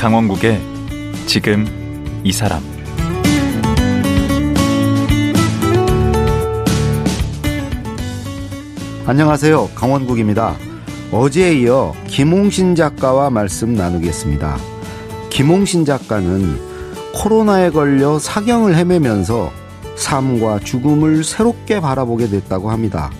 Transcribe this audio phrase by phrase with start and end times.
[0.00, 0.58] 강원국의
[1.26, 1.66] 지금
[2.24, 2.62] 이 사람
[9.04, 9.68] 안녕하세요.
[9.74, 10.56] 강원국입니다.
[11.12, 14.56] 어제에 이어 김홍신 작가와 말씀 나누겠습니다.
[15.28, 16.58] 김홍신 작가는
[17.12, 19.52] 코로나에 걸려 사경을 헤매면서
[19.96, 23.10] 삶과 죽음을 새롭게 바라보게 됐다고 합니다.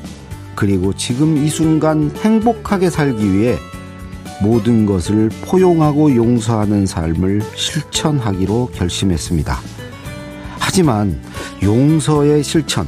[0.54, 3.58] 그리고 지금 이 순간 행복하게 살기 위해
[4.40, 9.58] 모든 것을 포용하고 용서하는 삶을 실천하기로 결심했습니다.
[10.58, 11.20] 하지만
[11.62, 12.86] 용서의 실천,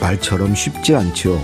[0.00, 1.40] 말처럼 쉽지 않죠.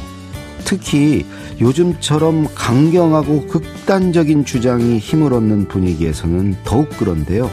[0.64, 1.24] 특히
[1.60, 7.50] 요즘처럼 강경하고 극단적인 주장이 힘을 얻는 분위기에서는 더욱 그런데요.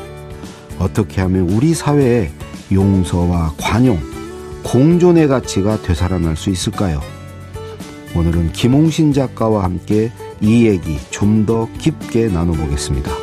[0.80, 2.31] 어떻게 하면 우리 사회에
[2.72, 4.00] 용서와 관용,
[4.64, 7.02] 공존의 가치가 되살아날 수 있을까요?
[8.16, 10.11] 오늘은 김홍신 작가와 함께
[10.44, 13.22] 이 얘기 좀 더 깊게 나눠보겠습니다.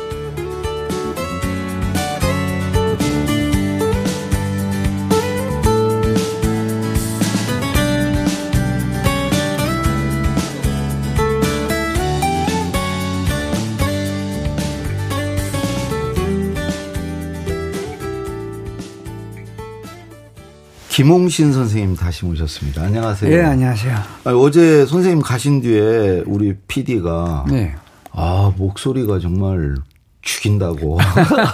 [20.91, 22.83] 김홍신 선생님 다시 모셨습니다.
[22.83, 23.31] 안녕하세요.
[23.33, 23.95] 예, 안녕하세요.
[24.25, 27.73] 아니, 어제 선생님 가신 뒤에 우리 PD가 네.
[28.11, 29.75] 아 목소리가 정말
[30.21, 30.99] 죽인다고.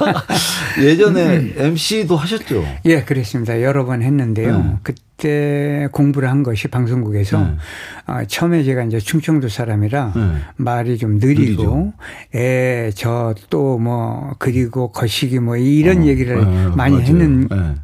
[0.82, 2.64] 예전에 MC도 하셨죠?
[2.86, 3.62] 예, 그랬습니다.
[3.62, 4.58] 여러 번 했는데요.
[4.58, 4.74] 네.
[4.82, 7.56] 그때 공부를 한 것이 방송국에서 네.
[8.08, 10.22] 어, 처음에 제가 이제 충청도 사람이라 네.
[10.58, 11.94] 말이 좀 느리고
[12.34, 17.06] 에, 저 또 뭐 그리고 거시기 뭐 이런 어, 얘기를 네, 많이 맞아요.
[17.06, 17.76] 했는 네.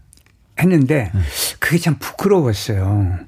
[0.60, 1.12] 했는데
[1.60, 3.20] 그게 참 부끄러웠어요.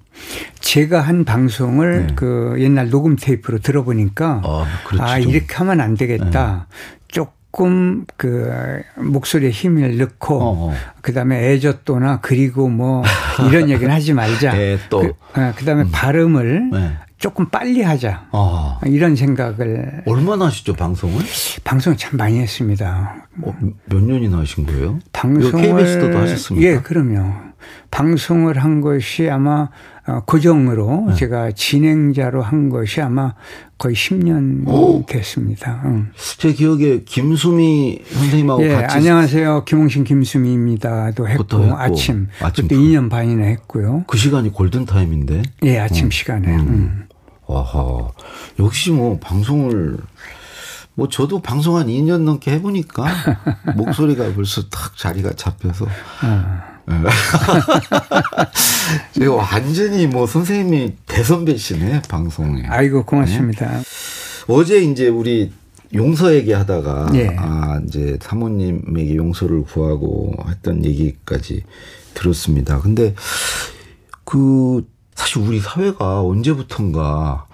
[0.59, 2.13] 제가 한 방송을 네.
[2.15, 5.03] 그 옛날 녹음 테이프로 들어보니까 아, 그렇죠.
[5.03, 6.67] 아, 이렇게 하면 안 되겠다.
[7.07, 10.73] 조금 그 목소리에 힘을 넣고 어, 어.
[11.01, 13.03] 그다음에 애젓도나 그리고 뭐
[13.49, 14.55] 이런 얘기는 하지 말자.
[14.55, 14.99] 애도.
[14.99, 16.97] 그, 어, 그다음에 발음을 네.
[17.17, 18.27] 조금 빨리 하자.
[18.31, 21.23] 아, 이런 생각을 얼마나 하시죠 방송을?
[21.63, 23.27] 방송을 참 많이 했습니다.
[23.41, 23.55] 어,
[23.85, 24.99] 몇 년이나 하신 거예요?
[25.13, 26.67] 방송을 KBS도 하셨습니까?
[26.69, 27.33] 예, 그럼요.
[27.91, 29.69] 방송을 한 것이 아마
[30.07, 31.15] 어, 고정으로 네.
[31.15, 33.33] 제가 진행자로 한 것이 아마
[33.79, 35.03] 거의 10년 오.
[35.07, 35.81] 됐습니다.
[35.85, 36.11] 응.
[36.37, 39.65] 제 기억에 김수미 선생님하고 예, 같이 안녕하세요.
[39.65, 44.03] 김홍신 김수미입니다도 했고, 했고, 아침 아침 그때 그- 2년 반이나 했고요.
[44.07, 45.41] 그 시간이 골든 타임인데.
[45.63, 46.55] 예, 아침 시간에.
[46.55, 47.07] 음.
[47.47, 48.09] 아하.
[48.59, 49.97] 역시 뭐 방송을
[50.93, 53.05] 뭐 저도 방송 한 2년 넘게 해보니까
[53.75, 55.85] 목소리가 벌써 딱 자리가 잡혀서.
[55.85, 56.74] 예.
[59.13, 62.63] 제가 완전히 뭐 선생님이 대선배시네 방송에.
[62.67, 63.71] 아이고 고맙습니다.
[64.47, 65.51] 어제 이제 우리
[65.93, 67.35] 용서 얘기하다가 예.
[67.37, 71.63] 아 이제 사모님에게 용서를 구하고 했던 얘기까지
[72.13, 72.79] 들었습니다.
[72.79, 73.15] 근데
[74.23, 74.85] 그
[75.15, 77.47] 사실 우리 사회가 언제부턴가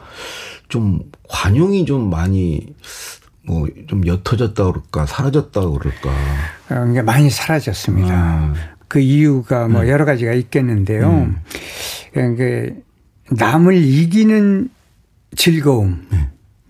[0.67, 0.99] 좀
[1.29, 2.67] 관용이 좀 많이
[3.45, 6.09] 뭐 좀 옅어졌다 그럴까 사라졌다 그럴까.
[6.69, 8.13] 어, 이게 많이 사라졌습니다.
[8.13, 8.53] 아.
[8.91, 9.73] 그 이유가 네.
[9.73, 11.09] 뭐 여러 가지가 있겠는데요.
[11.09, 11.37] 음.
[12.11, 12.75] 그러니까
[13.29, 14.67] 남을 이기는
[15.33, 15.95] 즐거움이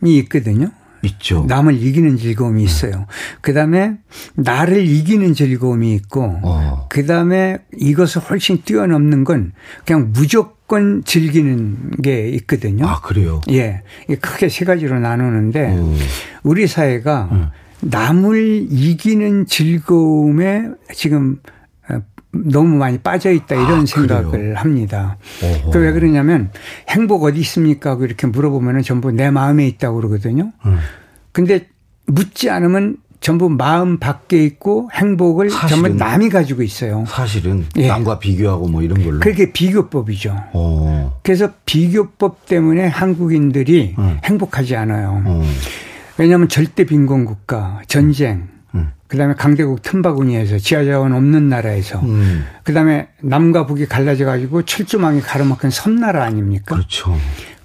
[0.01, 0.09] 네.
[0.19, 0.69] 있거든요.
[1.01, 1.45] 있죠.
[1.47, 2.21] 남을 이기는 네.
[2.21, 3.07] 즐거움이 있어요.
[3.41, 3.97] 그 다음에
[4.35, 6.85] 나를 이기는 즐거움이 있고, 어.
[6.91, 9.51] 그 다음에 이것을 훨씬 뛰어넘는 건
[9.83, 12.85] 그냥 무조건 즐기는 게 있거든요.
[12.85, 13.41] 아 그래요.
[13.49, 13.81] 예.
[14.21, 15.95] 크게 세 가지로 나누는데 오.
[16.43, 17.47] 우리 사회가 음.
[17.81, 21.60] 남을 이기는 즐거움에 지금 어,
[22.33, 24.55] 너무 많이 빠져 있다 이런 아, 생각을 그래요?
[24.55, 25.17] 합니다.
[25.71, 26.49] 그 왜 그러냐면
[26.89, 27.91] 행복 어디 있습니까?
[27.91, 30.51] 하고 이렇게 물어보면 전부 내 마음에 있다고 그러거든요.
[30.65, 30.77] 음.
[31.33, 31.67] 근데
[32.07, 37.03] 묻지 않으면 전부 마음 밖에 있고 행복을 사실은 전부 남이 가지고 있어요.
[37.07, 37.87] 사실은 예.
[37.87, 39.19] 남과 비교하고 뭐 이런 걸로.
[39.19, 40.35] 그게 비교법이죠.
[40.53, 41.19] 어.
[41.21, 44.17] 그래서 비교법 때문에 한국인들이 음.
[44.23, 45.21] 행복하지 않아요.
[45.25, 45.43] 어.
[46.17, 48.50] 왜냐하면 절대 빈곤 국가, 전쟁, 음.
[49.11, 52.45] 그다음에 강대국 틈바구니에서 지하자원 없는 나라에서, 음.
[52.63, 56.75] 그다음에 남과 북이 갈라져 가지고 철조망이 가로막힌 섬나라 아닙니까?
[56.75, 57.17] 그렇죠.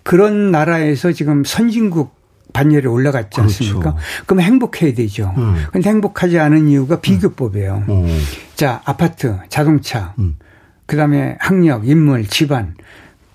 [0.03, 2.17] 그런 나라에서 지금 선진국
[2.53, 3.43] 반열에 올라갔지 그렇죠.
[3.43, 3.97] 않습니까?
[4.27, 5.35] 그럼 행복해야 되죠.
[5.37, 5.55] 음.
[5.71, 7.85] 근데 행복하지 않은 이유가 비교법이에요.
[7.87, 8.07] 어.
[8.57, 10.39] 자, 아파트, 자동차, 음.
[10.87, 12.75] 그다음에 학력, 인물, 집안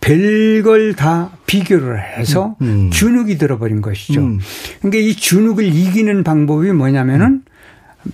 [0.01, 2.89] 별걸 다 비교를 해서 음.
[2.91, 4.19] 주눅이 들어버린 것이죠.
[4.19, 4.39] 음.
[4.79, 7.43] 그러니까 이 주눅을 이기는 방법이 뭐냐면은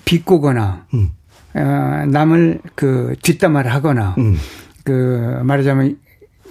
[0.06, 1.12] 비꼬거나 음.
[1.56, 4.38] 어, 남을 그 뒷담화를 하거나 음.
[4.84, 5.98] 그 말하자면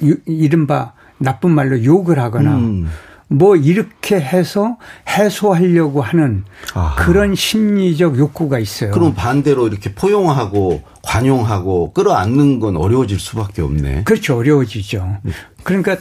[0.03, 2.88] 유- 이른바 나쁜 말로 욕을 하거나 음.
[3.29, 4.77] 뭐 이렇게 해서
[5.09, 6.44] 해소하려고 하는
[6.75, 6.94] 아하.
[7.05, 8.93] 그런 심리적 욕구가 있어요.
[8.93, 14.05] 그럼 반대로 이렇게 포용하고 관용하고 끌어안는 건 어려워질 수밖에 없네.
[14.05, 14.37] 그렇죠.
[14.37, 15.19] 어려워지죠.
[15.65, 15.97] 그러니까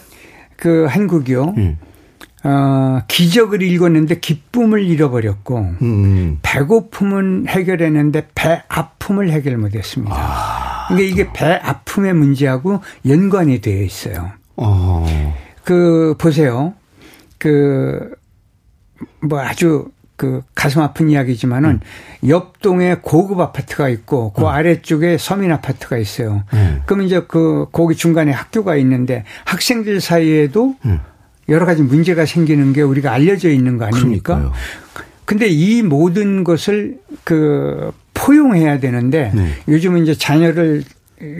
[0.56, 1.56] 그 한국이요.
[1.58, 1.78] 음.
[2.48, 6.40] 어, 기적을 읽었는데 기쁨을 잃어버렸고 음.
[6.42, 10.16] 배고픔은 해결했는데 배 아픔을 해결 못했습니다.
[10.16, 14.32] 아, 그러니까 이게 배 아픔의 문제하고 연관이 되어 있어요.
[14.56, 15.06] 어.
[15.64, 16.74] 그 보세요.
[17.38, 18.16] 그
[19.22, 21.82] 뭐 아주 그 가슴 아픈 이야기지만은
[22.30, 26.44] 옆 동에 고급 아파트가 있고 그 아래쪽에 서민 아파트가 있어요.
[26.54, 26.82] 음.
[26.86, 31.02] 그럼 이제 그 거기 중간에 학교가 있는데 학생들 사이에도 음.
[31.50, 34.36] 여러 가지 문제가 생기는 게 우리가 알려져 있는 거 아닙니까?
[34.36, 34.54] 그러니까요.
[35.26, 39.50] 근데 이 모든 것을 그 포용해야 되는데 네.
[39.68, 40.84] 요즘은 이제 자녀를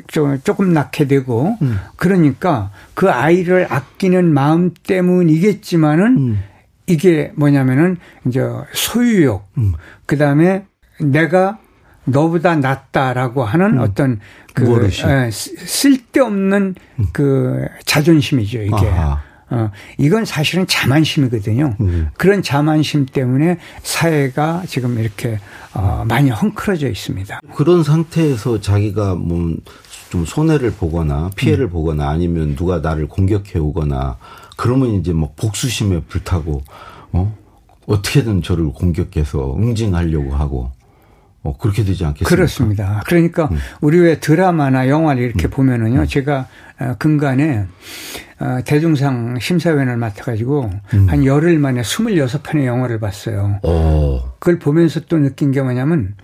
[0.08, 1.78] 좀 조금 낳게 되고 음.
[1.96, 6.40] 그러니까 그 아이를 아끼는 마음 때문이겠지만은 음.
[6.88, 7.98] 이게 뭐냐면은
[8.28, 8.42] 이제
[8.74, 9.74] 소유욕 음.
[10.06, 10.66] 그다음에
[11.00, 11.60] 내가
[12.06, 14.20] 너보다 낫다라고 하는 어떤
[14.54, 14.64] 그?
[15.10, 16.76] 에, 쓰- 쓸데없는
[17.12, 18.74] 그 자존심이죠 이게.
[18.76, 19.22] 아하.
[19.50, 21.76] 어, 이건 사실은 자만심이거든요.
[21.80, 22.10] 음.
[22.18, 25.40] 그런 자만심 때문에 사회가 지금 이렇게
[25.74, 27.42] 어, 많이 헝클어져 있습니다.
[27.56, 29.56] 그런 상태에서 자기가 뭐
[30.10, 34.18] 좀 손해를 보거나 피해를 보거나 아니면 누가 나를 공격해 오거나
[34.56, 36.64] 그러면 이제 막 복수심에 불타고
[37.12, 37.36] 어
[37.88, 40.72] 어떻게든 저를 공격해서 응징하려고 하고
[41.46, 42.28] 어 그렇게 되지 않겠습니까?
[42.28, 43.04] 그렇습니다.
[43.06, 43.50] 그러니까
[43.80, 46.48] 우리 왜 드라마나 영화를 이렇게 보면은요, 제가
[46.80, 47.68] 어, 근간에
[48.40, 50.72] 어, 대중상 심사위원을 맡아가지고
[51.08, 53.60] 한 열흘 만에 26편의 영화를 봤어요.
[53.62, 56.16] 어 그걸 보면서 또 느낀 게 뭐냐면,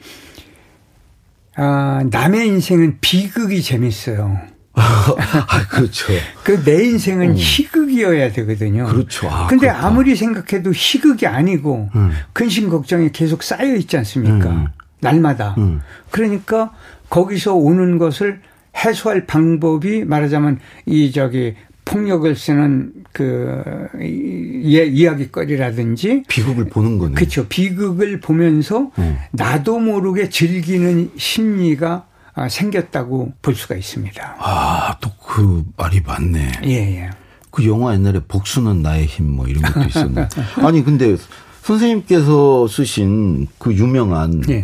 [1.56, 4.40] 아, 남의 인생은 비극이 재밌어요.
[4.74, 6.08] 아, 그렇죠.
[6.44, 8.86] 그 내 인생은 희극이어야 되거든요.
[8.86, 9.30] 그렇죠.
[9.30, 9.86] 아, 근데 그렇다.
[9.86, 12.12] 아무리 생각해도 희극이 아니고 음.
[12.34, 14.72] 근심 걱정이 계속 쌓여 있지 않습니까?
[15.02, 15.04] 음.
[15.04, 15.56] 날마다.
[15.58, 15.82] 음.
[16.12, 16.72] 그러니까
[17.10, 18.42] 거기서 오는 것을
[18.78, 23.62] 해소할 방법이 말하자면 이 저기 폭력을 쓰는 그
[24.02, 27.16] 이- 예, 이야기거리라든지 비극을 보는 거네.
[27.16, 27.48] 그렇죠.
[27.48, 29.18] 비극을 보면서 음.
[29.32, 34.36] 나도 모르게 즐기는 심리가 아, 생겼다고 볼 수가 있습니다.
[34.40, 36.52] 아, 또 그 말이 맞네.
[36.66, 37.10] 예, 예.
[37.52, 40.28] 그 영화 옛날에 복수는 나의 힘 뭐 이런 것도 있었네.
[40.58, 41.16] 아니 근데
[41.64, 44.62] 선생님께서 쓰신 그 유명한 예.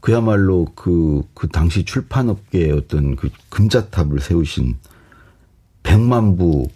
[0.00, 4.76] 그야말로 그, 그 당시 출판업계의 어떤 그 금자탑을 세우신
[5.82, 6.68] 백만부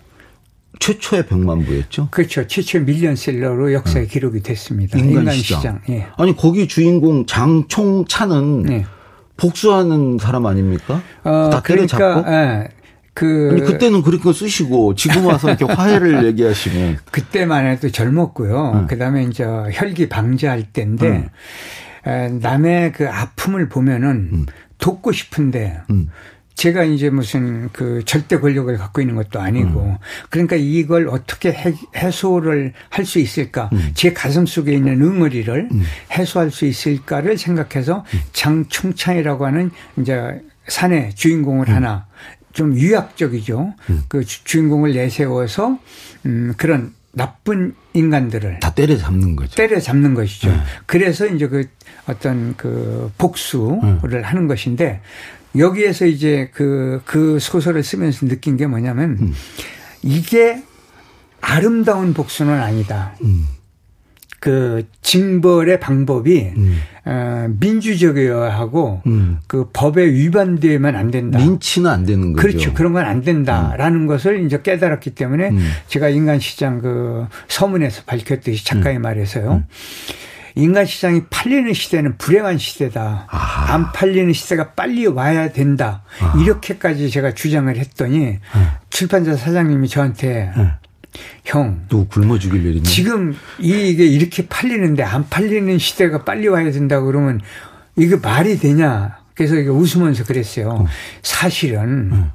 [0.81, 2.09] 최초의 백만부였죠.
[2.11, 2.47] 그렇죠.
[2.47, 4.99] 최초 밀리언셀러로 역사에 기록이 됐습니다.
[4.99, 5.11] 음.
[5.11, 5.81] 인간시장.
[5.91, 6.09] 예.
[6.17, 8.85] 아니 거기 주인공 장총찬은 네.
[9.37, 11.01] 복수하는 사람 아닙니까?
[11.23, 12.23] 어, 다 때려잡고.
[12.23, 12.69] 그러니까 예.
[13.15, 18.73] 그 아니 그때는 그렇게 거 쓰시고 지금 와서 이렇게 화해를 얘기하시면 그때만 해도 젊었고요.
[18.73, 18.87] 음.
[18.87, 21.31] 그다음에 이제 혈기 방지할 때인데 에,
[22.05, 24.47] 남의 그 아픔을 보면은
[24.79, 26.09] 돕고 싶은데 음.
[26.55, 29.97] 제가 이제 무슨 그 절대 권력을 갖고 있는 것도 아니고 음.
[30.29, 33.91] 그러니까 이걸 어떻게 해, 해소를 할 수 있을까 음.
[33.95, 35.69] 제 가슴 속에 있는 응어리를
[36.13, 38.21] 해소할 수 있을까를 생각해서 음.
[38.33, 41.75] 장충창이라고 하는 이제 산의 주인공을 음.
[41.75, 42.07] 하나
[42.53, 43.73] 좀 유약적이죠
[44.09, 45.79] 그 주- 주인공을 내세워서
[46.27, 49.55] 음 그런 나쁜 인간들을 다 때려 잡는 거죠.
[49.55, 50.51] 때려 잡는 것이죠.
[50.51, 50.57] 네.
[50.87, 51.69] 그래서 이제 그
[52.07, 54.21] 어떤 그 복수를 네.
[54.23, 55.01] 하는 것인데
[55.57, 59.35] 여기에서 이제 그, 그 소설을 쓰면서 느낀 게 뭐냐면 음.
[60.03, 60.63] 이게
[61.41, 63.15] 아름다운 복수는 아니다.
[63.23, 63.47] 음.
[64.43, 66.81] 그 징벌의 방법이 음.
[67.05, 69.39] 어, 민주적이어야 하고 음.
[69.47, 71.39] 그 법에 위반되면 안 된다.
[71.39, 72.43] 린치는 안 되는 거죠.
[72.49, 72.75] 그렇죠.
[72.75, 75.71] 그런 건 안 된다라는 것을 이제 깨달았기 때문에 음.
[75.87, 79.03] 제가 인간 시장 그 서문에서 밝혔듯이 작가의 음.
[79.03, 79.63] 말에서요.
[80.57, 83.29] 인간 시장이 팔리는 시대는 불행한 시대다.
[83.31, 83.75] 아하.
[83.75, 86.03] 안 팔리는 시대가 빨리 와야 된다.
[86.43, 88.39] 이렇게까지 제가 주장을 했더니
[88.91, 90.51] 출판사 사장님이 저한테
[91.45, 92.83] 형, 또 굶어 죽일 일이네.
[92.85, 97.41] 지금 이게 이렇게 팔리는데 안 팔리는 시대가 빨리 와야 된다고 그러면
[97.97, 99.19] 이게 말이 되냐.
[99.35, 100.87] 그래서 이게 웃으면서 그랬어요.
[101.23, 102.31] 사실은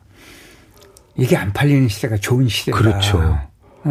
[1.15, 2.77] 이게 안 팔리는 시대가 좋은 시대다.
[2.77, 3.39] 그렇죠.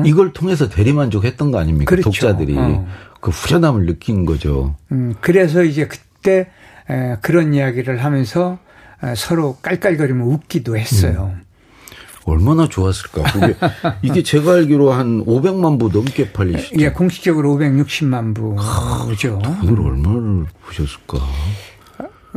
[0.04, 1.88] 이걸 통해서 대리만족했던 거 아닙니까?
[1.88, 2.10] 그렇죠.
[2.10, 2.86] 독자들이 어.
[3.20, 4.76] 그 후련함을 느낀 거죠.
[4.92, 6.48] 음, 그래서 이제 그때
[6.90, 8.58] 에, 그런 이야기를 하면서
[9.02, 11.34] 에, 서로 깔깔거리며 웃기도 했어요.
[12.26, 13.22] 얼마나 좋았을까.
[13.32, 13.54] 그게
[14.02, 16.80] 이게 제가 알기로 한 500만 부 넘게 팔리시죠.
[16.80, 19.40] 예, 공식적으로 560만 부죠.
[19.62, 21.18] 돈을 얼마를 보셨을까.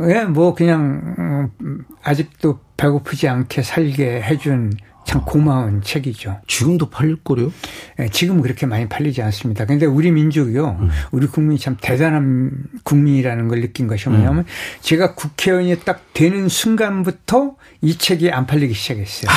[0.08, 4.72] 예, 뭐 그냥 음, 아직도 배고프지 않게 살게 해준
[5.10, 6.38] 참 고마운 책이죠.
[6.46, 7.52] 지금도 팔릴 거래요?
[7.98, 9.64] 예, 지금은 그렇게 많이 팔리지 않습니다.
[9.64, 10.76] 근데 우리 민족이요.
[10.78, 10.88] 음.
[11.10, 12.52] 우리 국민이 참 대단한
[12.84, 14.44] 국민이라는 걸 느낀 것이 뭐냐면 음.
[14.82, 19.28] 제가 국회의원이 딱 되는 순간부터 이 책이 안 팔리기 시작했어요.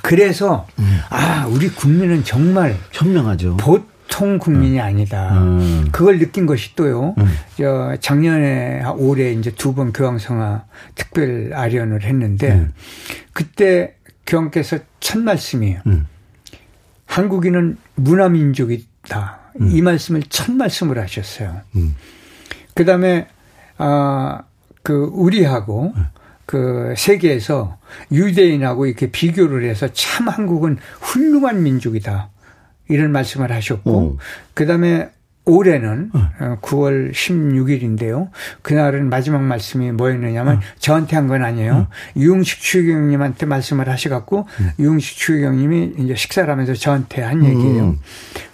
[0.00, 1.00] 그래서 음.
[1.10, 3.58] 아, 우리 국민은 정말 현명하죠.
[3.58, 4.84] 보통 국민이 음.
[4.84, 5.34] 아니다.
[5.36, 5.88] 음.
[5.92, 7.14] 그걸 느낀 것이 또요.
[7.18, 7.26] 음.
[7.58, 12.68] 저 작년에 올해 이제 두 번 교황성화 특별 아련을 했는데
[13.34, 13.96] 그때
[14.26, 15.80] 교황께서 첫 말씀이에요.
[15.86, 16.06] 음.
[17.06, 19.38] 한국인은 문화민족이다.
[19.60, 19.68] 음.
[19.70, 21.60] 이 말씀을 첫 말씀을 하셨어요.
[21.76, 21.94] 음.
[22.74, 23.28] 그 다음에,
[23.78, 24.42] 아,
[24.82, 26.06] 그, 우리하고 음.
[26.46, 27.78] 그 세계에서
[28.12, 32.30] 유대인하고 이렇게 비교를 해서 참 한국은 훌륭한 민족이다.
[32.88, 34.18] 이런 말씀을 하셨고,
[34.52, 35.10] 그 다음에
[35.46, 36.58] 올해는 어.
[36.62, 38.30] 9월 16일인데요.
[38.62, 40.60] 그날은 마지막 말씀이 뭐였느냐면 어.
[40.78, 41.74] 저한테 한 건 아니에요.
[41.74, 41.88] 어.
[42.16, 44.70] 유흥식 추경님한테 말씀을 하셔갖고 음.
[44.78, 47.44] 유흥식 추경님이 이제 식사를 하면서 저한테 한 음.
[47.44, 47.96] 얘기예요.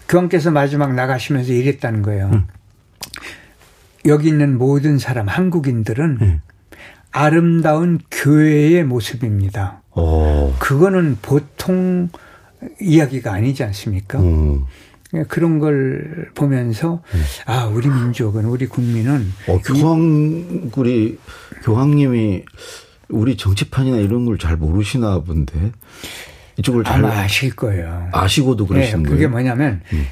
[0.09, 2.31] 교황께서 마지막 나가시면서 이랬다는 거예요.
[2.33, 2.47] 음.
[4.07, 6.41] 여기 있는 모든 사람 한국인들은 음.
[7.13, 9.83] 아름다운 교회의 모습입니다.
[9.95, 10.53] 오.
[10.59, 12.09] 그거는 보통
[12.81, 14.21] 이야기가 아니지 않습니까?
[14.21, 14.65] 음.
[15.15, 17.23] 예, 그런 걸 보면서 음.
[17.47, 21.19] 아 우리 민족은 우리 국민은 어, 교황 우리
[21.65, 22.45] 교황님이
[23.09, 25.73] 우리 정치판이나 이런 걸 잘 모르시나 본데
[26.59, 28.09] 이쪽을 잘 아마 아실 거예요.
[28.13, 29.17] 아시고도 그러시는 네, 거예요.
[29.17, 30.07] 그게 뭐냐면 음.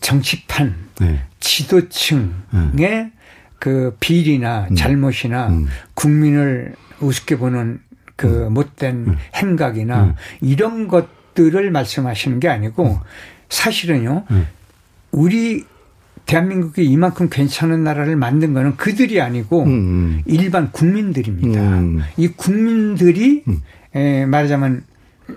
[0.00, 1.20] 정치판 네.
[1.40, 2.32] 지도층의
[2.72, 3.12] 네.
[3.58, 4.76] 그 비리나 음.
[4.76, 5.66] 잘못이나 음.
[5.94, 7.80] 국민을 우습게 보는
[8.16, 8.52] 그 음.
[8.54, 9.16] 못된 음.
[9.34, 13.00] 행각이나 이런 것 들을 말씀하시는 게 아니고
[13.54, 14.46] 사실은요, 음.
[15.12, 15.64] 우리
[16.26, 19.68] 대한민국이 이만큼 괜찮은 나라를 만든 거는 그들이 아니고 음.
[19.68, 20.22] 음.
[20.26, 21.60] 일반 국민들입니다.
[21.60, 22.02] 음.
[22.16, 23.60] 이 국민들이 음.
[23.94, 24.84] 에, 말하자면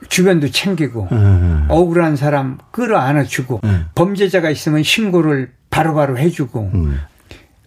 [0.09, 1.65] 주변도 챙기고 음.
[1.69, 3.61] 억울한 사람 끌어안아주고
[3.95, 6.71] 범죄자가 있으면 신고를 바로바로 바로 해주고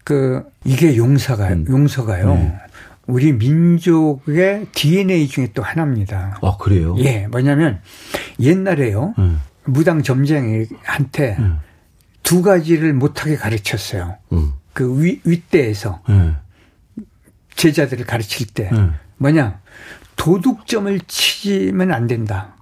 [0.04, 2.58] 그 이게 용서가 용서가요.
[3.06, 6.38] 우리 민족의 DNA 중에 또 하나입니다.
[6.42, 6.94] 아 그래요?
[6.98, 7.80] 예, 뭐냐면
[8.38, 9.14] 옛날에요.
[9.64, 11.58] 무당 점쟁이한테 음.
[12.22, 14.16] 두 가지를 못하게 가르쳤어요.
[14.32, 14.52] 음.
[14.72, 16.36] 그 위, 윗대에서 음.
[17.56, 18.70] 제자들을 가르칠 때
[19.18, 19.60] 뭐냐
[20.16, 22.54] 도둑점을 치면 안 된다.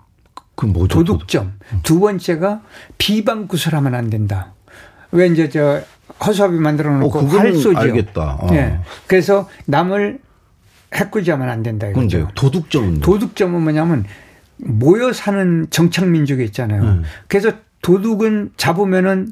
[0.55, 0.99] 그 뭐죠?
[0.99, 1.59] 도둑점.
[1.83, 2.63] 두 번째가
[2.99, 4.55] 비방구설하면 안 된다.
[5.13, 5.83] 왜 이제 저
[6.25, 7.79] 허수아비 만들어 놓고 어, 활쏘죠.
[7.79, 8.39] 알겠다.
[8.41, 8.51] 어.
[8.51, 8.81] 네.
[9.07, 10.21] 그래서 남을
[10.95, 11.87] 해코지하면 안 된다.
[11.89, 12.29] 이거죠.
[12.35, 14.05] 도둑점은 도둑점은 뭐냐면
[14.59, 16.83] 모여 사는 정착 민족이 있잖아요.
[16.83, 17.03] 음.
[17.27, 19.31] 그래서 도둑은 잡으면은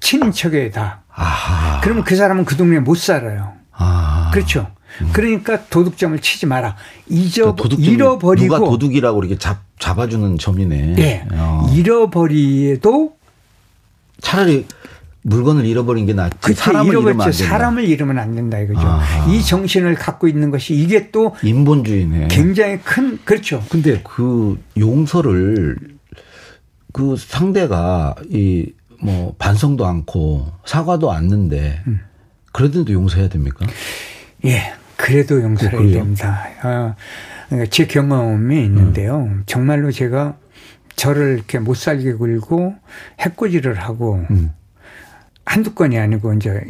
[0.00, 1.02] 친인척에 다.
[1.08, 1.80] 아하.
[1.80, 3.52] 그러면 그 사람은 그 동네에 못 살아요.
[3.72, 4.30] 아.
[4.32, 4.70] 그렇죠.
[5.00, 5.10] 음.
[5.12, 6.76] 그러니까 도둑점을 치지 마라.
[7.08, 10.94] 잊어 그러니까 잃어버리고 누가 도둑이라고 이렇게 잡 잡아주는 점이네.
[10.94, 11.26] 네.
[11.32, 11.66] 어.
[11.72, 13.16] 잃어버리도
[14.20, 14.66] 차라리
[15.22, 16.36] 물건을 잃어버린 게 낫지.
[16.40, 17.32] 그치, 사람을 잃으면 안 된다.
[17.32, 18.80] 사람을 잃으면 안 된다 이거죠.
[18.80, 19.32] 아하.
[19.32, 22.28] 이 정신을 갖고 있는 것이 이게 또 인본주의네.
[22.30, 23.62] 굉장히 큰 그렇죠.
[23.68, 25.76] 근데 그 용서를
[26.92, 32.00] 그 상대가 이 뭐 반성도 않고 사과도 않는데 음.
[32.52, 33.66] 그래도 용서해야 됩니까?
[34.44, 36.46] 예, 그래도 용서해야 어, 됩니다.
[36.62, 36.94] 어,
[37.48, 39.22] 그러니까 제 경험이 있는데요.
[39.22, 39.42] 음.
[39.46, 40.36] 정말로 제가
[40.96, 42.74] 저를 이렇게 못 살게 굴고
[43.20, 44.52] 해코지를 하고 음.
[45.50, 46.62] 한두 건이 아니고 이제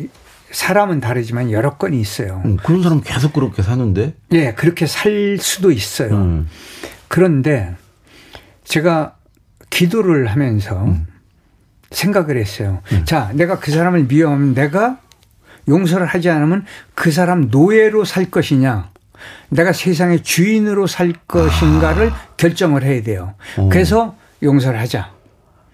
[0.52, 2.40] 사람은 다르지만 여러 건이 있어요.
[2.46, 4.14] 음, 그런 사람 계속 그렇게 사는데?
[4.32, 6.14] 예, 그렇게 살 수도 있어요.
[6.14, 6.48] 음.
[7.06, 7.76] 그런데
[8.64, 9.16] 제가
[9.68, 11.06] 기도를 하면서 음.
[11.90, 12.80] 생각을 했어요.
[12.92, 13.04] 음.
[13.04, 14.98] 자, 내가 그 사람을 미워하면 내가
[15.68, 18.92] 용서를 하지 않으면 그 사람 노예로 살 것이냐,
[19.50, 22.28] 내가 세상의 주인으로 살 것인가를 아.
[22.38, 23.34] 결정을 해야 돼요.
[23.58, 23.62] 오.
[23.64, 23.68] 어.
[23.68, 25.19] 그래서 용서를 하자.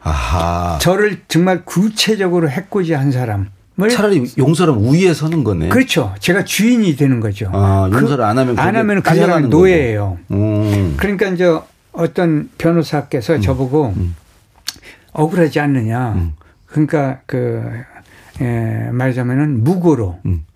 [0.07, 0.79] 아하.
[0.79, 3.49] 저를 정말 구체적으로 해코지한 사람.
[3.91, 5.69] 차라리 용서를 우위에 서는 거네.
[5.69, 6.15] 그렇죠.
[6.21, 7.51] 제가 주인이 되는 거죠.
[7.53, 10.19] 아, 용서를 그, 안 하면 안 하면 그 사람이 노예예요.
[10.31, 10.95] 음.
[10.97, 11.61] 그러니까 이제
[11.93, 13.41] 어떤 변호사께서 음.
[13.43, 14.15] 저보고 음.
[15.13, 16.13] 억울하지 않느냐.
[16.13, 16.35] 음.
[16.67, 17.63] 그러니까 그
[18.41, 20.47] 예, 말하자면은 무고로 음.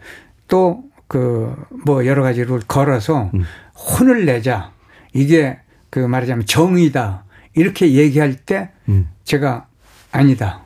[0.48, 3.44] 또그 뭐 여러 가지로 걸어서 음.
[3.74, 4.70] 혼을 내자.
[5.12, 5.58] 이게
[5.90, 7.24] 그 말하자면 정의다.
[7.54, 9.08] 이렇게 얘기할 때 음.
[9.30, 9.66] 제가
[10.10, 10.62] 아니다.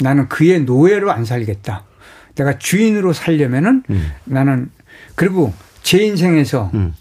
[0.00, 1.84] 나는 그의 노예로 안 살겠다.
[2.34, 4.10] 내가 주인으로 살려면은 음.
[4.24, 4.70] 나는
[5.14, 6.94] 그리고 제 인생에서 음.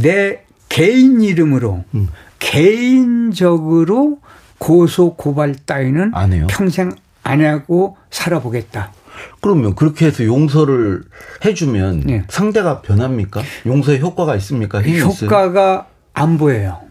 [0.00, 2.08] 내 개인 이름으로 음.
[2.38, 4.20] 개인적으로
[4.58, 6.92] 고소 고발 따위는 안 평생
[7.24, 8.92] 안 하고 살아보겠다.
[9.40, 11.02] 그러면 그렇게 해서 용서를
[11.44, 12.24] 해주면 네.
[12.28, 13.42] 상대가 변합니까?
[13.66, 14.80] 용서의 효과가 있습니까?
[14.82, 16.89] 효과가 안 보여요.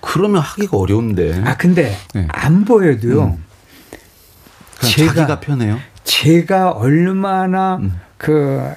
[0.00, 1.42] 그러면 하기가 어려운데.
[1.44, 2.26] 아 근데 네.
[2.30, 3.38] 안 보여도요.
[4.78, 5.78] 그냥 제가- 자기가 편해요.
[6.04, 8.00] 제가 얼마나 음.
[8.16, 8.72] 그,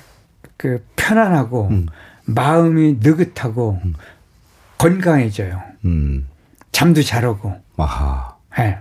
[0.58, 1.86] 그 편안하고 음.
[2.26, 3.80] 마음이 느긋하고
[4.78, 5.62] 건강해져요.
[5.86, 6.28] 음.
[6.72, 7.54] 잠도 잘 오고.
[7.78, 8.36] 아하.
[8.60, 8.78] 예.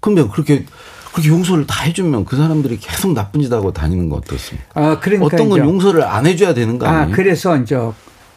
[0.00, 0.64] 근데 그렇게
[1.12, 4.68] 그렇게 용서를 다 해주면 그 사람들이 계속 나쁜 짓 하고 다니는 거 어떻습니까?
[4.74, 7.16] 아, 그러니까 어떤 건 용서를 안 해줘야 되는 거 아, 아니에요?
[7.16, 7.76] 그래서 이제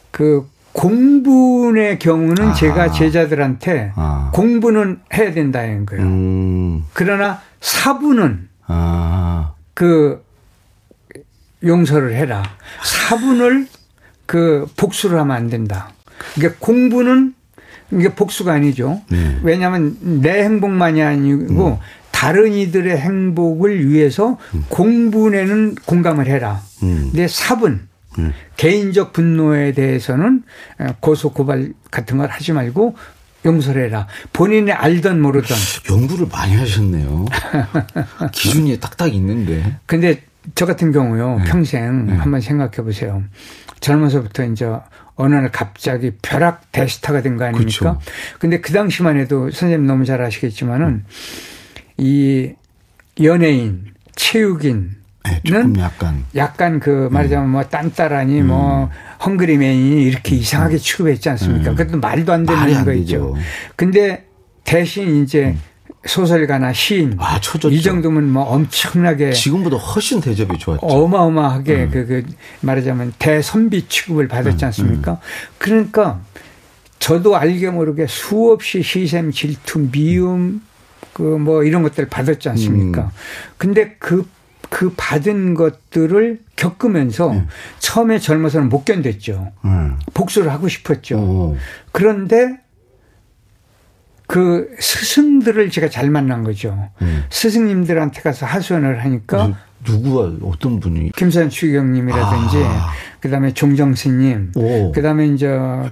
[0.09, 2.53] 그 공분의 경우는 아하.
[2.53, 4.31] 제가 제자들한테 아.
[4.33, 6.03] 공부는 해야 된다는 거예요.
[6.03, 6.83] 음.
[6.93, 9.53] 그러나 사부는 아.
[9.73, 10.23] 그
[11.63, 12.43] 용서를 해라.
[12.83, 13.67] 사분을
[14.25, 15.89] 그 복수를 하면 안 된다.
[16.37, 17.33] 이게 공부는
[17.91, 19.01] 이게 복수가 아니죠.
[19.09, 19.37] 네.
[19.43, 21.79] 왜냐하면 내 행복만이 아니고
[22.11, 24.37] 다른 이들의 행복을 위해서
[24.69, 26.61] 공분에는 공감을 해라.
[26.83, 27.09] 음.
[27.11, 28.33] 근데 사분 음.
[28.57, 30.43] 개인적 분노에 대해서는
[30.99, 32.95] 고소 고발 같은 걸 하지 말고
[33.45, 34.07] 용서를 해라.
[34.33, 35.57] 본인이 알던 모르던.
[35.89, 37.25] 연구를 많이 하셨네요.
[38.31, 39.77] 기준이 딱딱 있는데.
[39.85, 40.21] 근데
[40.55, 41.45] 저 같은 경우요 네.
[41.45, 43.23] 평생 한번 생각해 보세요.
[43.79, 44.71] 젊어서부터 이제
[45.15, 47.67] 어느 날 갑자기 벼락 대스타가 된 거 아닙니까?
[47.67, 47.99] 그쵸.
[48.39, 51.05] 근데 그 당시만 해도 선생님 너무 잘 아시겠지만은
[51.97, 52.51] 이
[53.21, 54.95] 연예인, 체육인, 네,
[55.43, 56.25] 조금 약간.
[56.35, 58.89] 약간 그 말하자면 뭐 딴따라니 뭐
[59.25, 61.73] 헝그리맨이 이렇게 이상하게 취급했지 않습니까?
[61.75, 62.45] 그것도 말도 안 음.
[62.45, 62.93] 되는 안 거.
[62.93, 63.35] 있죠.
[63.75, 64.25] 근데
[64.63, 65.55] 대신 이제
[66.05, 67.39] 소설가나 시인 아.
[67.69, 70.85] 이 정도면 뭐 엄청나게 지금보다 훨씬 대접이 좋았죠.
[70.85, 71.89] 어마어마하게 음.
[71.91, 72.23] 그, 그
[72.61, 75.19] 말하자면 대선비 취급을 받았지 않습니까?
[75.57, 76.21] 그러니까
[76.99, 80.61] 저도 알게 모르게 수없이 희생, 질투, 미움
[81.13, 83.01] 그 뭐 이런 것들 받았지 않습니까?
[83.03, 83.09] 음.
[83.57, 84.25] 근데 그,
[84.71, 87.47] 그 받은 것들을 겪으면서 음.
[87.79, 89.51] 처음에 젊어서는 못 견뎠죠.
[89.65, 89.99] 음.
[90.13, 91.17] 복수를 하고 싶었죠.
[91.19, 91.55] 어.
[91.91, 92.57] 그런데
[94.27, 96.89] 그 스승들을 제가 잘 만난 거죠.
[97.01, 97.25] 음.
[97.29, 102.91] 스승님들한테 가서 하소연을 하니까 누- 누구와 어떤 분이 김선 추경님이라든지 아.
[103.19, 104.93] 그다음에 종정 스님 오.
[104.93, 105.47] 그다음에 이제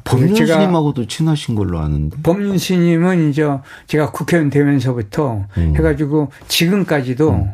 [0.06, 2.16] 법륜 제가 스님하고도 친하신 걸로 아는데.
[2.24, 3.46] 법륜 스님은 이제
[3.88, 5.74] 제가 국회의원 되면서부터 음.
[5.76, 7.50] 해가지고 지금까지도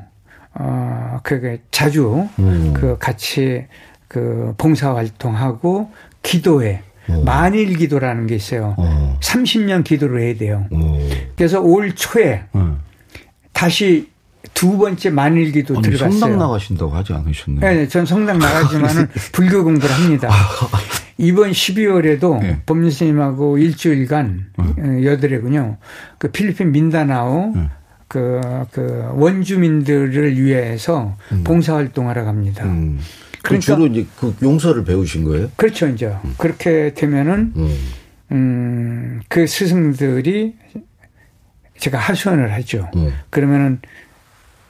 [0.57, 2.73] 어 그게 자주 음.
[2.73, 3.65] 그 같이
[4.07, 5.91] 그 봉사 활동하고
[6.23, 7.23] 기도회 오.
[7.23, 8.75] 만일 기도라는 게 있어요.
[8.77, 9.17] 어.
[9.21, 10.65] 30년 기도를 해야 돼요.
[10.71, 10.99] 오.
[11.35, 12.77] 그래서 올 초에 응.
[13.51, 14.09] 다시
[14.53, 16.19] 두 번째 만일 기도 아니, 들어갔어요.
[16.19, 17.59] 성당 나가신다고 하지 않으셨나요?
[17.69, 20.29] 네, 네, 전 성당 나가지만은 불교 공부를 합니다.
[21.17, 22.61] 이번 12월에도 네.
[22.65, 25.77] 법륜 스님하고 일주일간 어, 여드레군요.
[26.17, 27.69] 그 필리핀 민다나오 네.
[28.07, 28.39] 그,
[28.71, 32.63] 그 원주민들을 위해서 봉사활동하러 갑니다.
[32.65, 32.99] 음.
[33.41, 35.49] 그 그러니까- 주로 이제 그 용서를 배우신 거예요?
[35.55, 37.77] 그렇죠, 이제 그렇게 되면은 음.
[38.31, 40.55] 음, 그 스승들이
[41.77, 42.89] 제가 하소연을 하죠.
[42.95, 43.13] 음.
[43.29, 43.79] 그러면은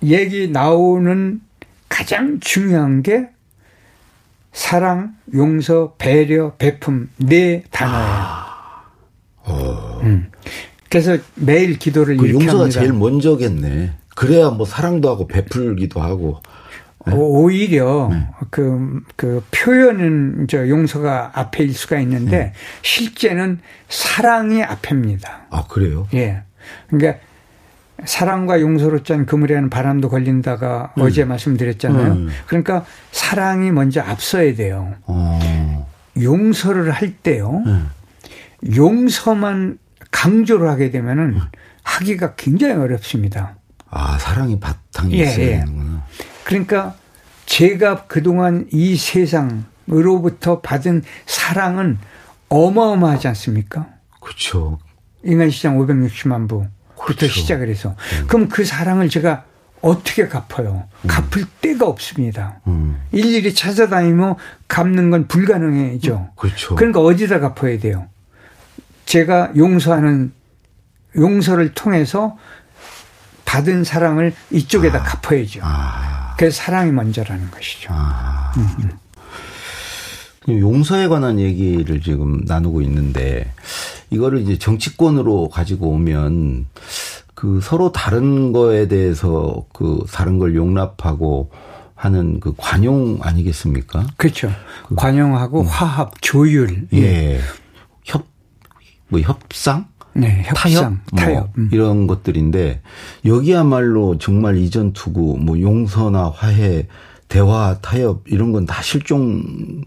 [0.04, 1.39] 얘기 나오는
[1.88, 3.30] 가장 중요한 게
[4.52, 8.08] 사랑, 용서, 배려, 베품 네 단어예요.
[8.41, 8.45] 음.
[10.96, 12.22] 그래서 매일 기도를 아.
[12.22, 12.80] 그 용서가 합니다.
[12.80, 13.92] 제일 먼저겠네.
[14.16, 16.40] 그래야 뭐 사랑도 하고 베풀기도 하고.
[17.12, 18.28] 오- 오히려 네.
[18.50, 22.54] 그, 그 표현은 저 용서가 앞에일 수가 있는데 네.
[22.82, 25.48] 실제는 사랑이 앞입니다.
[25.52, 26.08] 아 그래요?
[26.16, 26.42] 예.
[26.88, 27.20] 그러니까
[28.06, 32.12] 사랑과 용서로 짠 그물에는 바람도 걸린다가 어제 말씀드렸잖아요.
[32.14, 32.30] 음.
[32.48, 34.96] 그러니까 사랑이 먼저 앞서야 돼요.
[35.06, 35.88] 어.
[36.20, 37.62] 용서를 할 때요.
[37.66, 38.76] 네.
[38.78, 39.78] 용서만
[40.12, 41.39] 강조를 하게 되면은
[41.84, 43.56] 하기가 굉장히 어렵습니다.
[43.89, 45.50] 아 사랑이 바탕이 예, 있어야 예.
[45.60, 46.04] 되는구나.
[46.44, 46.96] 그러니까
[47.46, 52.00] 제가 그동안 이 세상으로부터 받은 사랑은
[52.50, 53.88] 어마어마하지 않습니까?
[54.20, 54.80] 그렇죠.
[55.24, 56.70] 인간 시장 560만 부부터
[57.04, 57.28] 그렇죠.
[57.28, 57.96] 시작을 해서.
[58.28, 59.46] 그럼 그 사랑을 제가
[59.82, 60.86] 어떻게 갚아요?
[61.08, 62.60] 갚을 데가 없습니다.
[62.68, 63.00] 음.
[63.12, 64.38] 일일이 찾아다니며
[64.68, 66.32] 갚는 건 불가능해죠.
[66.36, 66.76] 그렇죠.
[66.76, 68.08] 그러니까 어디다 갚아야 돼요?
[69.06, 70.34] 제가 용서하는
[71.15, 72.38] 용서를 통해서
[73.46, 75.62] 받은 사랑을 이쪽에다 갚아야죠.
[75.63, 76.36] 아.
[76.38, 77.89] 그래서 사랑이 먼저라는 것이죠.
[77.91, 78.52] 아.
[80.48, 83.52] 용서에 관한 얘기를 지금 나누고 있는데
[84.10, 86.68] 이거를 이제 정치권으로 가지고 오면
[87.34, 91.52] 그 서로 다른 거에 대해서 그 다른 걸 용납하고
[91.96, 94.06] 하는 그 관용 아니겠습니까?
[94.18, 94.52] 그렇죠.
[94.96, 97.38] 관용하고 화합, 조율, 예.
[97.38, 97.64] 협,
[99.08, 99.88] 뭐 협상?
[100.13, 101.15] 네, 협상, 타협?
[101.15, 101.34] 타협.
[101.44, 101.70] 뭐 음.
[101.74, 102.82] 이런 것들인데
[103.26, 106.88] 여기야말로 정말 이전 투구 뭐 용서나 화해,
[107.28, 109.86] 대화, 타협 이런 건 다 실종된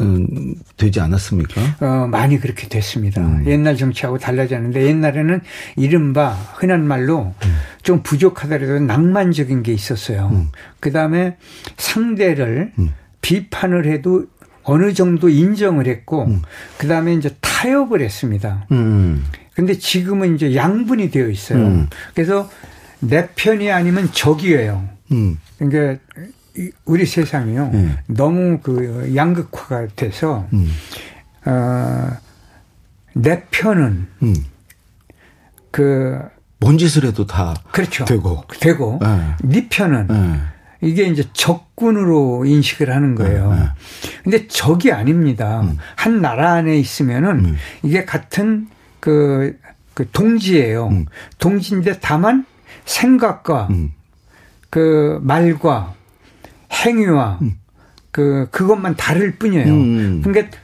[0.00, 1.60] 음, 되지 않았습니까?
[1.80, 3.20] 어, 많이 그렇게 됐습니다.
[3.20, 3.44] 음.
[3.48, 5.40] 옛날 정치하고 달라졌는데 옛날에는
[5.74, 7.56] 이른바 흔한 말로 음.
[7.82, 10.28] 좀 부족하더라도 낭만적인 게 있었어요.
[10.32, 10.48] 음.
[10.78, 11.36] 그 다음에
[11.76, 12.72] 상대를
[13.22, 14.26] 비판을 해도
[14.68, 16.42] 어느 정도 인정을 했고 음.
[16.76, 18.66] 그 다음에 이제 타협을 했습니다.
[18.70, 19.24] 음.
[19.54, 21.58] 근데 지금은 이제 양분이 되어 있어요.
[21.66, 21.88] 음.
[22.14, 22.50] 그래서
[23.00, 24.86] 내 편이 아니면 적이에요.
[25.12, 25.38] 음.
[25.58, 26.02] 그러니까
[26.56, 27.70] 이- 우리 세상이요.
[27.72, 27.96] 음.
[28.08, 30.70] 너무 그 양극화가 돼서 음.
[31.46, 32.10] 어,
[33.14, 34.34] 내 편은 음.
[35.70, 38.04] 그뭔 짓을 해도 다 그렇죠.
[38.04, 38.44] 되고.
[38.60, 39.34] 되고 네.
[39.44, 40.57] 네 편은 예.
[40.80, 43.52] 이게 이제 적군으로 인식을 하는 거예요.
[43.52, 43.68] 네, 네.
[44.22, 45.62] 근데 적이 아닙니다.
[45.96, 47.56] 한 나라 안에 있으면은 음.
[47.82, 48.68] 이게 같은
[49.00, 49.56] 그,
[49.94, 50.88] 그 동지예요.
[50.88, 51.06] 음.
[51.38, 52.44] 동지인데 다만
[52.84, 53.92] 생각과 음.
[54.70, 55.94] 그 말과
[56.70, 57.40] 행위와
[58.10, 59.72] 그 그것만 다를 뿐이에요.
[59.72, 60.22] 음.
[60.22, 60.56] 그러니까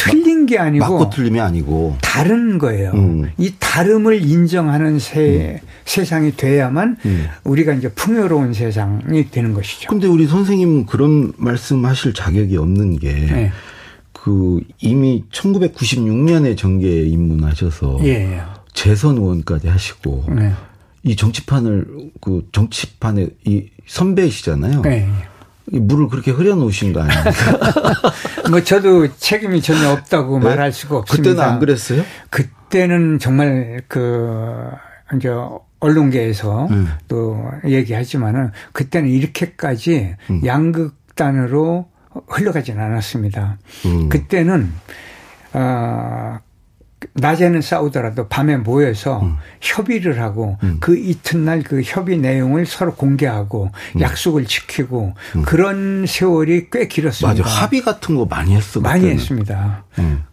[0.00, 1.98] 틀린 게 아니고 맞고 틀림이 아니고.
[2.00, 2.92] 다른 거예요.
[2.94, 3.30] 음.
[3.36, 7.26] 이 다름을 인정하는 세, 세상이 돼야만 음.
[7.44, 9.88] 우리가 이제 풍요로운 세상이 되는 것이죠.
[9.90, 13.12] 근데 우리 선생님 그런 말씀하실 자격이 없는 게.
[13.12, 13.52] 네.
[14.12, 18.40] 그 이미 1996년에 정계에 입문하셔서 예, 예.
[18.74, 20.52] 재선 의원까지 하시고 네.
[21.02, 21.86] 이 정치판을
[22.20, 24.82] 그 정치판에 이 선배이시잖아요.
[24.82, 25.08] 네.
[25.72, 27.32] 이 물을 그렇게 흐려 놓으신 거 아닙니까?
[28.50, 30.46] 뭐 저도 책임이 전혀 없다고 네?
[30.46, 31.30] 말할 수가 없습니다.
[31.30, 32.02] 그때는 안 그랬어요?
[32.28, 34.68] 그때는 정말 그
[35.16, 35.28] 이제
[35.78, 36.88] 언론계에서 음.
[37.08, 40.40] 또 얘기하지만은 그때는 이렇게까지 음.
[40.44, 41.88] 양극단으로
[42.28, 43.58] 흘러가지는 않았습니다.
[43.86, 44.08] 음.
[44.08, 44.72] 그때는
[45.52, 46.38] 어
[47.14, 49.36] 낮에는 싸우더라도 밤에 모여서 음.
[49.60, 54.00] 협의를 하고 그 이튿날 그 협의 내용을 서로 공개하고 음.
[54.00, 55.14] 약속을 지키고
[55.46, 57.42] 그런 세월이 꽤 길었습니다.
[57.42, 57.62] 맞아.
[57.62, 58.80] 합의 같은 거 많이 했어.
[58.80, 59.08] 많이.
[59.08, 59.84] 했습니다.
[59.98, 60.24] 음.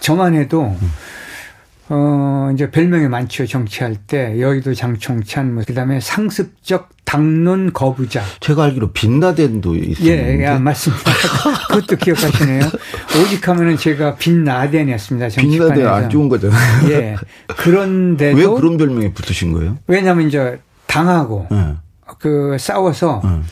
[0.00, 0.76] 저만 해도
[1.88, 8.64] 어 이제 별명이 많죠 정치할 때 여의도 장총찬 뭐 그 다음에 상습적 당론 거부자 제가
[8.64, 10.44] 알기로 빈라덴도 있었는데.
[10.44, 11.02] 예, 예 맞습니다.
[11.68, 12.60] 그것도 기억하시네요.
[13.20, 15.74] 오직 하면은 제가 빈 라덴이었습니다 정치판에서.
[15.74, 16.90] 빈라덴 안 좋은 거잖아요.
[16.90, 17.16] 예.
[17.56, 19.78] 그런데도 왜 그런 별명이 붙으신 거예요?
[19.86, 21.74] 왜냐하면 이제 당하고 예.
[22.18, 23.44] 그 싸워서 음.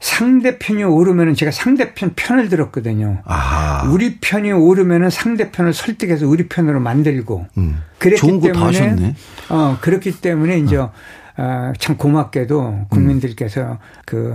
[0.00, 3.22] 상대편이 오르면은 제가 상대편 편을 들었거든요.
[3.24, 3.88] 아.
[3.92, 7.82] 우리 편이 오르면은 상대편을 설득해서 우리 편으로 만들고 음.
[7.98, 9.14] 그랬기 좋은 거다 때문에 하셨네.
[9.50, 10.76] 어 그렇기 때문에 이제
[11.38, 14.34] 어, 참 고맙게도 국민들께서 그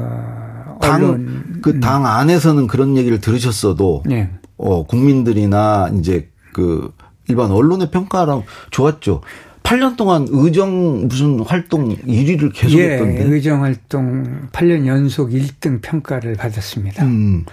[0.82, 4.32] 당, 언론 그당 안에서는 그런 얘기를 들으셨어도, 네.
[4.56, 6.94] 어, 국민들이나 이제 그
[7.28, 9.22] 일반 언론의 평가랑 좋았죠.
[9.64, 13.24] 8년 동안 의정 무슨 활동 1위를 계속 예, 했던데.
[13.24, 17.06] 의정 활동 8년 연속 1등 평가를 받았습니다.
[17.06, 17.46] 음.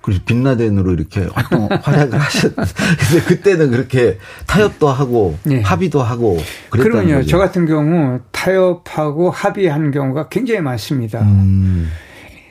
[0.00, 2.54] 그래서 빈라덴으로 이렇게 활동 활약을 하셨.
[2.54, 5.60] 근데 그때는 그렇게 타협도 하고 예.
[5.60, 6.36] 합의도 하고
[6.68, 7.28] 그랬다는 그러면요, 거죠.
[7.30, 11.22] 저 같은 경우 타협하고 합의한 경우가 굉장히 많습니다.
[11.22, 11.90] 음.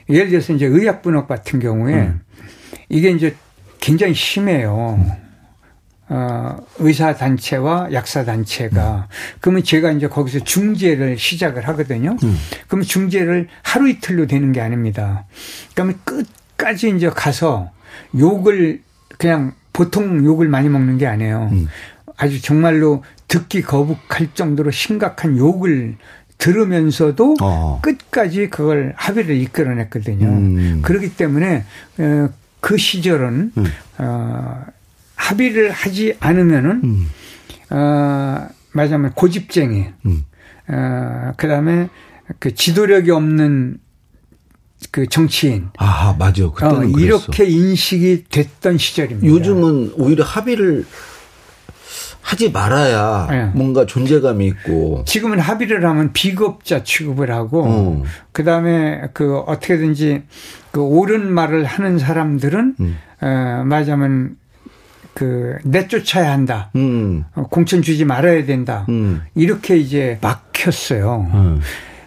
[0.08, 2.20] 예를 들어서 이제 의학분업 같은 경우에 음.
[2.88, 3.36] 이게 이제
[3.80, 4.98] 굉장히 심해요.
[6.08, 9.08] 어, 의사 단체와 약사 단체가.
[9.40, 12.16] 그러면 제가 이제 거기서 중재를 시작을 하거든요.
[12.22, 12.36] 음.
[12.66, 15.24] 그러면 중재를 하루 이틀로 되는 게 아닙니다.
[15.74, 17.70] 그러면 끝까지 이제 가서
[18.18, 18.82] 욕을
[19.18, 21.48] 그냥 보통 욕을 많이 먹는 게 아니에요.
[21.52, 21.68] 음.
[22.16, 25.96] 아주 정말로 듣기 거북할 정도로 심각한 욕을
[26.38, 27.80] 들으면서도 어.
[27.82, 30.26] 끝까지 그걸 합의를 이끌어냈거든요.
[30.26, 30.82] 음.
[30.82, 31.64] 그렇기 때문에
[31.98, 32.28] 어,
[32.60, 33.64] 그 시절은 음.
[33.98, 34.64] 어,
[35.24, 37.10] 합의를 하지 않으면은 음.
[37.70, 40.24] 어, 말하자면 고집쟁이, 음.
[40.68, 41.88] 어, 그다음에
[42.38, 43.78] 그 지도력이 없는
[44.90, 46.48] 그 정치인 아, 맞아.
[46.50, 46.98] 그때는 어, 그랬어.
[46.98, 49.26] 이렇게 인식이 됐던 시절입니다.
[49.26, 50.84] 요즘은 오히려 합의를
[52.20, 53.44] 하지 말아야 네.
[53.54, 55.04] 뭔가 존재감이 있고.
[55.06, 58.02] 지금은 합의를 하면 비겁자 취급을 하고 어.
[58.32, 60.22] 그다음에 그 어떻게든지
[60.70, 62.98] 그 옳은 말을 하는 사람들은 음.
[63.20, 64.36] 어, 말하자면
[65.14, 66.70] 그 내쫓아야 한다.
[66.76, 67.24] 음.
[67.34, 68.84] 어, 공천 주지 말아야 된다.
[68.88, 69.22] 음.
[69.34, 71.30] 이렇게 이제 막혔어요.
[71.32, 71.60] 음.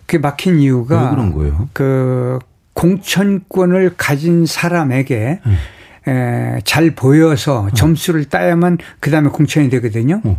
[0.05, 1.69] 그게 막힌 이유가 왜 그런 거예요?
[1.73, 2.39] 그
[2.73, 5.57] 공천권을 가진 사람에게 음.
[6.07, 10.21] 에, 잘 보여서 점수를 따야만 그 다음에 공천이 되거든요.
[10.25, 10.35] 음.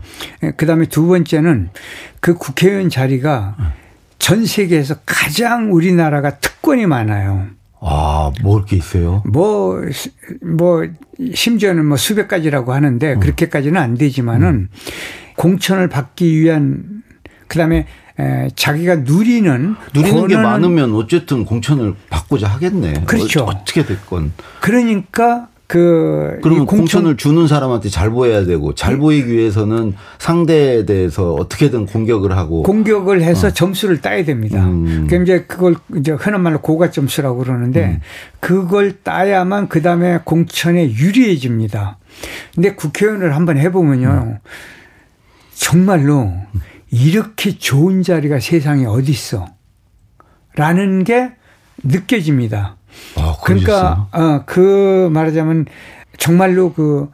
[0.57, 1.71] 그 다음에 두 번째는
[2.21, 3.67] 그 국회의원 자리가 음.
[4.19, 7.47] 전 세계에서 가장 우리나라가 특권이 많아요.
[7.81, 9.23] 아, 뭐 이렇게 있어요?
[9.27, 10.11] 뭐, 수-
[10.43, 10.85] 뭐,
[11.35, 13.21] 심지어는 뭐 수백 가지라고 하는데 음.
[13.21, 14.69] 그렇게까지는 안 되지만은
[15.37, 17.03] 공천을 받기 위한
[17.47, 17.87] 그 다음에
[18.57, 23.05] 자기가 누리는 누리는 게 많으면 어쨌든 공천을 받고자 하겠네.
[23.07, 23.45] 그렇죠.
[23.45, 24.33] 어, 떻게 됐건.
[24.61, 27.07] 그러니까 그 그러면 공천...
[27.07, 29.01] 을 주는 사람한테 잘 보여야 되고 잘 네.
[29.01, 33.51] 보이기 위해서는 상대에 대해서 어떻게든 공격을 하고 공격을 해서 어.
[33.51, 34.65] 점수를 따야 됩니다.
[34.65, 35.07] 음.
[35.11, 38.01] 그럼 이제 그걸 이제 흔한 말로 고가 점수라고 그러는데 음.
[38.41, 41.99] 그걸 따야만 그 다음에 공천에 유리해집니다.
[42.55, 44.39] 근데 국회의원을 한번 해보면요, 음.
[45.55, 46.33] 정말로
[46.91, 49.47] 이렇게 좋은 자리가 세상에 어디 있어?
[50.55, 51.33] 라는 게
[51.85, 52.78] 느껴집니다.
[53.17, 55.67] 아, 그러니까 어, 그 말하자면
[56.19, 57.11] 정말로 그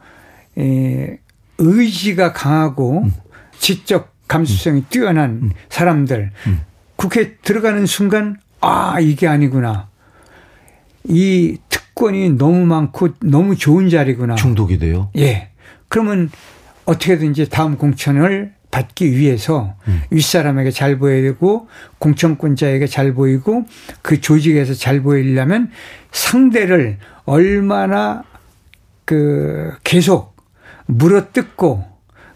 [0.57, 1.19] 에,
[1.57, 3.13] 의지가 강하고 음.
[3.59, 4.85] 지적 감수성이 음.
[4.89, 5.51] 뛰어난 음.
[5.69, 6.61] 사람들 음.
[6.95, 9.89] 국회 들어가는 순간 아 이게 아니구나
[11.03, 15.09] 이 특권이 너무 많고 너무 좋은 자리구나 중독이 돼요.
[15.17, 15.49] 예.
[15.87, 16.29] 그러면
[16.85, 20.01] 어떻게든지 다음 공천을 받기 위해서 음.
[20.09, 23.63] 윗사람에게 잘 보여야 되고 공천권자에게 잘 보이고
[24.01, 25.71] 그 조직에서 잘 보이려면
[26.11, 28.23] 상대를 얼마나
[29.05, 30.35] 그 계속
[30.87, 31.85] 물어뜯고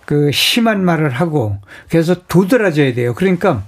[0.05, 1.57] 그 심한 말을 하고
[1.89, 3.13] 그래서 도드라져야 돼요.
[3.13, 3.65] 그러니까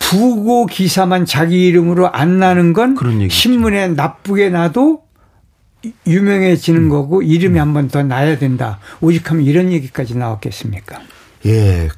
[0.00, 2.96] 부고 기사만 자기 이름으로 안 나는 건
[3.30, 5.04] 신문에 나쁘게 나도
[6.08, 6.88] 유명해지는 음.
[6.88, 7.60] 거고 이름이 음.
[7.60, 8.80] 한번 더 나야 된다.
[9.00, 11.00] 오직하면 이런 얘기까지 나왔겠습니까?
[11.46, 11.88] 예.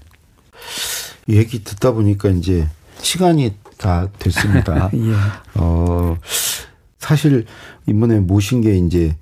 [1.29, 2.69] 얘기 듣다 보니까 이제
[3.01, 4.91] 시간이 다 됐습니다.
[4.95, 5.15] 예.
[5.55, 6.17] 어,
[6.99, 7.47] 사실
[7.87, 9.17] 이번에 모신 게 이제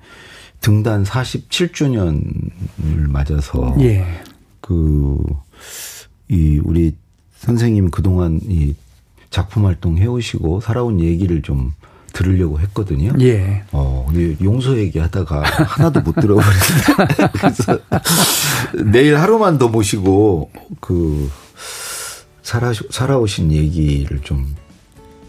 [0.60, 4.04] 등단 47주년을 맞아서 예.
[4.60, 5.18] 그,
[6.28, 6.94] 이, 우리
[7.36, 8.74] 선생님 그동안 이
[9.30, 11.72] 작품 활동 해오시고 살아온 얘기를 좀
[12.12, 13.12] 들으려고 했거든요.
[13.20, 13.62] 예.
[13.72, 17.28] 어, 근데 용서 얘기하다가 하나도 못 들어버렸는데.
[17.40, 17.78] 그래서
[18.84, 21.30] 내일 하루만 더 모시고 그
[22.42, 24.54] 살아 살아오신 얘기를 좀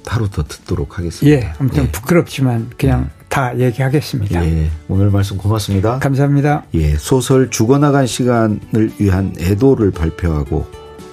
[0.05, 1.37] 하루 더 듣도록 하겠습니다.
[1.37, 1.53] 예.
[1.59, 1.91] 아무튼 예.
[1.91, 3.25] 부끄럽지만 그냥 예.
[3.29, 4.45] 다 얘기하겠습니다.
[4.45, 4.69] 예.
[4.89, 5.99] 오늘 말씀 고맙습니다.
[5.99, 6.65] 감사합니다.
[6.73, 6.97] 예.
[6.97, 10.67] 소설 죽어나간 시간을 위한 애도를 발표하고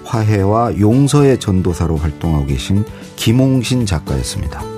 [0.04, 2.84] 화해와 용서의 전도사로 활동하고 계신
[3.16, 4.77] 김홍신 작가였습니다.